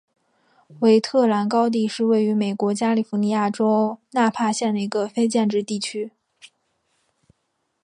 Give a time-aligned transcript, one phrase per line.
[0.79, 6.11] 韦特兰高地是位于美国加利福尼亚州纳帕县的一个非建制地区。